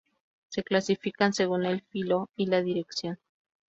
Se 0.49 0.63
clasifican 0.63 1.31
según 1.31 1.63
el 1.67 1.81
filo 1.81 2.31
y 2.35 2.47
la 2.47 2.63
dirección. 2.63 3.19